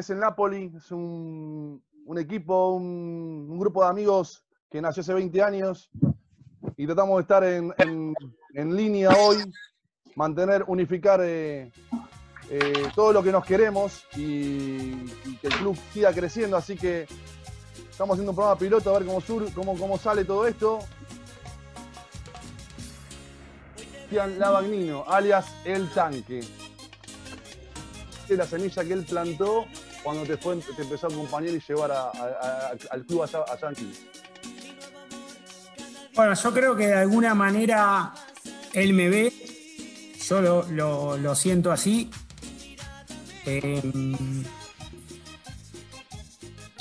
es 0.00 0.10
el 0.10 0.18
Napoli, 0.18 0.72
es 0.76 0.90
un, 0.92 1.82
un 2.04 2.18
equipo, 2.18 2.70
un, 2.74 3.58
grupo 3.58 3.82
de 3.84 3.90
amigos 3.90 4.44
que 4.70 4.80
nació 4.80 5.00
hace 5.02 5.14
20 5.14 5.42
años 5.42 5.90
y 6.76 6.86
tratamos 6.86 7.16
de 7.16 7.22
estar 7.22 7.44
en, 7.44 7.72
en- 7.78 8.14
en 8.54 8.74
línea 8.76 9.10
hoy, 9.10 9.36
mantener, 10.16 10.64
unificar 10.66 11.20
eh, 11.22 11.70
eh, 12.50 12.72
todo 12.94 13.12
lo 13.12 13.22
que 13.22 13.30
nos 13.30 13.44
queremos 13.44 14.04
y, 14.16 14.20
y 14.22 15.38
que 15.40 15.46
el 15.48 15.54
club 15.54 15.76
siga 15.92 16.12
creciendo. 16.12 16.56
Así 16.56 16.76
que 16.76 17.06
estamos 17.90 18.14
haciendo 18.14 18.32
un 18.32 18.36
programa 18.36 18.58
piloto 18.58 18.90
a 18.94 18.98
ver 18.98 19.06
cómo, 19.06 19.20
sur, 19.20 19.52
cómo, 19.52 19.76
cómo 19.78 19.98
sale 19.98 20.24
todo 20.24 20.46
esto. 20.46 20.78
Cristian 23.76 24.38
Lavagnino, 24.38 25.04
alias 25.06 25.46
El 25.64 25.88
Tanque. 25.90 26.40
La 28.36 28.46
semilla 28.46 28.84
que 28.84 28.92
él 28.92 29.04
plantó 29.04 29.66
cuando 30.02 30.22
te, 30.24 30.36
fue, 30.36 30.56
te 30.56 30.82
empezó 30.82 31.06
a 31.06 31.10
acompañar 31.10 31.54
y 31.54 31.60
llevar 31.66 31.90
a- 31.92 32.08
a- 32.08 32.10
a- 32.10 32.76
al 32.90 33.04
club 33.04 33.22
allá, 33.22 33.40
allá 33.50 33.68
en 33.68 33.74
Quilmes. 33.74 34.00
Bueno, 36.14 36.34
yo 36.34 36.52
creo 36.52 36.76
que 36.76 36.86
de 36.88 36.94
alguna 36.94 37.34
manera 37.34 38.12
él 38.72 38.92
me 38.92 39.08
ve, 39.08 39.32
yo 40.28 40.40
lo, 40.40 40.62
lo- 40.70 41.16
lo 41.16 41.34
siento 41.34 41.70
así. 41.72 42.10
Eh, 43.46 43.82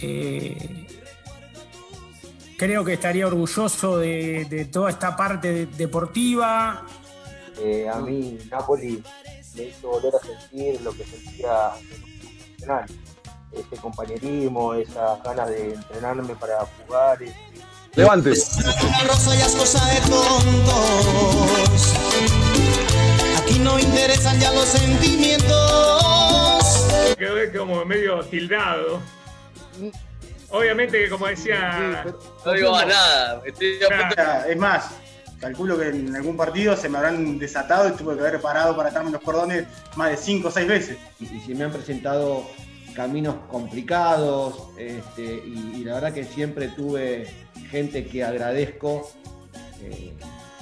eh, 0.00 0.86
creo 2.56 2.84
que 2.84 2.92
estaría 2.94 3.26
orgulloso 3.26 3.98
de, 3.98 4.46
de 4.48 4.66
toda 4.66 4.90
esta 4.90 5.16
parte 5.16 5.52
de- 5.52 5.66
deportiva. 5.66 6.86
Eh, 7.58 7.88
a 7.88 7.96
mí 8.00 8.38
Napoli 8.50 9.02
me 9.54 9.62
hizo 9.64 9.88
volver 9.88 10.14
a 10.14 10.18
sentir 10.20 10.80
lo 10.82 10.92
que 10.92 11.04
sentía 11.04 11.70
profesional. 11.88 12.84
Ese 13.52 13.76
compañerismo, 13.82 14.74
esas 14.74 15.22
ganas 15.22 15.48
de 15.48 15.74
entrenarme 15.74 16.34
para 16.36 16.64
jugar. 16.86 17.22
eh, 17.22 17.34
Levante. 17.94 18.30
Rosa 18.30 19.34
ya 19.36 19.46
es 19.46 19.54
cosa 19.54 19.84
de 19.92 20.00
tontos. 20.00 21.94
Aquí 23.42 23.58
no 23.58 23.78
interesan 23.78 24.40
ya 24.40 24.50
los 24.52 24.64
sentimientos. 24.64 26.86
Quedó 27.18 27.58
como 27.58 27.84
medio 27.84 28.24
tildado. 28.24 29.00
Obviamente 30.48 31.04
que 31.04 31.10
como 31.10 31.26
decía... 31.26 32.06
No 32.44 32.52
digo 32.52 32.72
más 32.72 32.86
nada. 32.86 33.42
Estoy. 33.44 33.78
Es 34.48 34.56
más, 34.56 34.86
calculo 35.42 35.76
que 35.76 35.88
en 35.88 36.14
algún 36.14 36.36
partido 36.36 36.76
se 36.76 36.88
me 36.88 36.98
habrán 36.98 37.36
desatado 37.36 37.88
y 37.88 37.92
tuve 37.92 38.14
que 38.14 38.20
haber 38.20 38.40
parado 38.40 38.76
para 38.76 38.90
atarme 38.90 39.10
los 39.10 39.20
cordones 39.20 39.66
más 39.96 40.10
de 40.10 40.16
5 40.16 40.48
o 40.48 40.50
6 40.50 40.68
veces. 40.68 40.98
y, 41.18 41.24
y 41.24 41.40
se 41.40 41.54
me 41.54 41.64
han 41.64 41.72
presentado 41.72 42.46
caminos 42.94 43.34
complicados 43.50 44.68
este, 44.78 45.42
y, 45.44 45.80
y 45.80 45.84
la 45.84 45.94
verdad 45.94 46.12
que 46.12 46.24
siempre 46.24 46.68
tuve 46.68 47.26
gente 47.70 48.06
que 48.06 48.22
agradezco, 48.22 49.10
eh, 49.82 50.12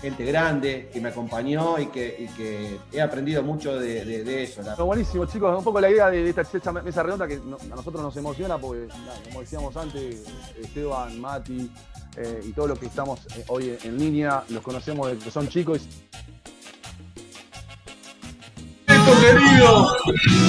gente 0.00 0.24
grande 0.24 0.88
que 0.92 1.00
me 1.00 1.10
acompañó 1.10 1.78
y 1.78 1.86
que, 1.86 2.16
y 2.18 2.26
que 2.34 2.78
he 2.92 3.00
aprendido 3.02 3.42
mucho 3.42 3.78
de, 3.78 4.04
de- 4.04 4.24
de 4.24 4.42
eso. 4.44 4.62
la- 4.62 4.74
buenísimo, 4.76 5.26
chicos. 5.26 5.56
Un 5.58 5.64
poco 5.64 5.80
la 5.80 5.90
idea 5.90 6.08
de 6.10 6.28
esta, 6.28 6.42
esta 6.42 6.72
mesa 6.72 7.02
redonda 7.02 7.26
que 7.26 7.36
no- 7.36 7.58
a 7.60 7.76
nosotros 7.76 8.02
nos 8.02 8.16
emociona 8.16 8.56
porque, 8.58 8.88
como 9.28 9.40
decíamos 9.40 9.76
antes, 9.76 10.24
Esteban, 10.60 11.20
Mati 11.20 11.70
eh, 12.16 12.40
y 12.44 12.52
todos 12.52 12.68
los 12.70 12.78
que 12.78 12.86
estamos 12.86 13.20
eh, 13.36 13.44
hoy 13.48 13.76
en 13.84 13.98
línea, 13.98 14.42
los 14.48 14.62
conocemos 14.62 15.08
desde 15.08 15.24
que 15.24 15.30
son 15.30 15.48
chicos. 15.48 15.80
Beto 18.86 19.20
querido, 19.20 19.96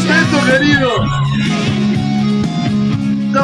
Beto 0.07 0.45
querido. 0.52 1.70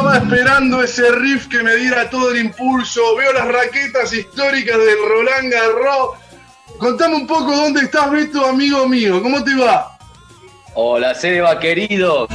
Estaba 0.08 0.24
esperando 0.24 0.82
ese 0.82 1.10
riff 1.16 1.48
que 1.48 1.62
me 1.62 1.76
diera 1.76 2.08
todo 2.08 2.30
el 2.30 2.38
impulso. 2.38 3.14
Veo 3.14 3.30
las 3.30 3.46
raquetas 3.46 4.10
históricas 4.14 4.78
del 4.78 4.96
Roland 5.06 5.52
Garros. 5.52 6.16
Contame 6.78 7.16
un 7.16 7.26
poco 7.26 7.54
dónde 7.54 7.82
estás, 7.82 8.10
Beto, 8.10 8.46
amigo 8.46 8.88
mío. 8.88 9.22
¿Cómo 9.22 9.44
te 9.44 9.54
va? 9.54 9.98
Hola, 10.72 11.14
Seba, 11.14 11.60
querido. 11.60 12.26